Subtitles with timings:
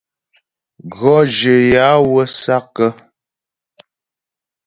[0.95, 2.73] Gʉɔ́ jyə yaə̌ wə́ sǎk.